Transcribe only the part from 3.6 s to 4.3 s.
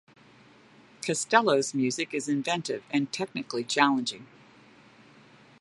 challenging.